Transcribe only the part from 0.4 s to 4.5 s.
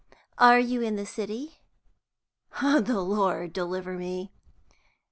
you in the city?" "The Lord deliver me!"